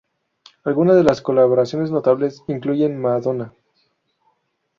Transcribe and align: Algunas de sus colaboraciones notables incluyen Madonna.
Algunas 0.63 0.95
de 0.95 1.07
sus 1.07 1.21
colaboraciones 1.21 1.91
notables 1.91 2.41
incluyen 2.47 2.99
Madonna. 2.99 3.53